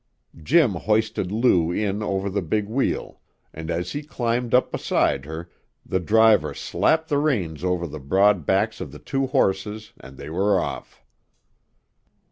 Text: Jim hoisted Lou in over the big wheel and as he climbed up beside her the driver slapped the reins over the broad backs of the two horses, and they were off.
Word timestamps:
Jim 0.41 0.71
hoisted 0.73 1.31
Lou 1.31 1.71
in 1.71 2.01
over 2.01 2.27
the 2.27 2.41
big 2.41 2.67
wheel 2.67 3.21
and 3.53 3.69
as 3.69 3.91
he 3.91 4.01
climbed 4.01 4.51
up 4.51 4.71
beside 4.71 5.25
her 5.25 5.47
the 5.85 5.99
driver 5.99 6.55
slapped 6.55 7.07
the 7.07 7.19
reins 7.19 7.63
over 7.63 7.85
the 7.85 7.99
broad 7.99 8.43
backs 8.43 8.81
of 8.81 8.91
the 8.91 8.97
two 8.97 9.27
horses, 9.27 9.93
and 9.99 10.17
they 10.17 10.27
were 10.31 10.59
off. 10.59 11.03